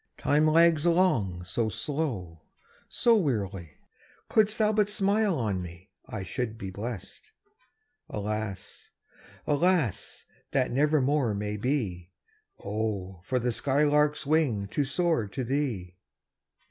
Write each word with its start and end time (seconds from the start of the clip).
Time 0.17 0.47
lags 0.47 0.83
alone 0.83 1.43
so 1.45 1.69
slow, 1.69 2.41
so 2.89 3.15
wearily; 3.15 3.77
Couldst 4.29 4.57
thou 4.57 4.73
but 4.73 4.89
smile 4.89 5.37
on 5.37 5.61
me, 5.61 5.91
I 6.07 6.23
should 6.23 6.57
be 6.57 6.71
blest. 6.71 7.33
Alas, 8.09 8.93
alas! 9.45 10.25
that 10.53 10.71
never 10.71 11.01
more 11.03 11.35
may 11.35 11.55
be. 11.55 12.09
Oh, 12.65 13.21
for 13.23 13.37
the 13.37 13.51
sky 13.51 13.83
lark's 13.83 14.25
wing 14.25 14.67
to 14.69 14.83
soar 14.83 15.27
to 15.27 15.43
thee! 15.43 15.97